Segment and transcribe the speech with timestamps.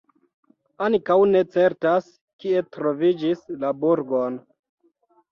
[0.85, 2.07] Ankaŭ ne certas,
[2.43, 4.41] kie troviĝis la burgon.